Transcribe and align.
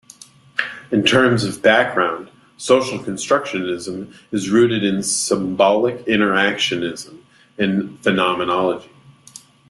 In 0.91 1.03
terms 1.03 1.43
of 1.43 1.61
background, 1.61 2.31
social 2.57 2.97
constructionism 2.97 4.11
is 4.31 4.49
rooted 4.49 4.83
in 4.83 5.03
"symbolic 5.03 6.05
interactionism" 6.05 7.21
and 7.59 7.99
"phenomenology. 7.99 8.89